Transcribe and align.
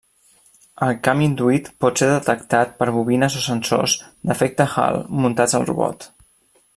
El 0.85 0.95
camp 1.07 1.19
induït 1.25 1.69
pot 1.85 2.01
ser 2.03 2.07
detectat 2.13 2.73
per 2.81 2.87
bobines 2.95 3.37
o 3.41 3.45
sensors 3.49 3.95
d'efecte 4.31 4.71
Hall 4.77 5.01
muntats 5.27 5.59
al 5.61 5.69
robot. 5.71 6.09